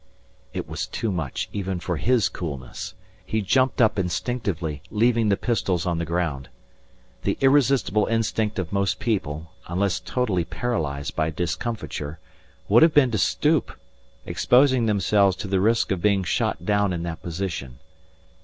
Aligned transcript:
It 0.51 0.67
was 0.67 0.87
too 0.87 1.11
much 1.11 1.47
even 1.53 1.79
for 1.79 1.97
his 1.97 2.27
coolness. 2.27 2.95
He 3.23 3.43
jumped 3.43 3.79
up 3.79 3.99
instinctively, 3.99 4.81
leaving 4.89 5.29
the 5.29 5.37
pistols 5.37 5.85
on 5.85 5.99
the 5.99 6.05
ground. 6.05 6.49
The 7.21 7.37
irresistible 7.39 8.07
instinct 8.07 8.57
of 8.57 8.73
most 8.73 8.97
people 8.99 9.51
(unless 9.67 9.99
totally 9.99 10.43
paralysed 10.43 11.15
by 11.15 11.29
discomfiture) 11.29 12.17
would 12.67 12.81
have 12.81 12.95
been 12.95 13.11
to 13.11 13.19
stoop 13.19 13.77
exposing 14.25 14.87
themselves 14.87 15.35
to 15.35 15.47
the 15.47 15.61
risk 15.61 15.91
of 15.91 16.01
being 16.01 16.23
shot 16.23 16.65
down 16.65 16.93
in 16.93 17.03
that 17.03 17.21
position. 17.21 17.77